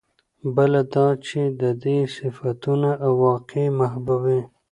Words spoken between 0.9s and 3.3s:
دا چې د دې صفتونو او